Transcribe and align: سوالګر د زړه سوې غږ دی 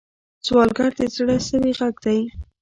سوالګر 0.45 0.91
د 0.99 1.01
زړه 1.15 1.37
سوې 1.47 1.71
غږ 1.79 1.95
دی 2.05 2.19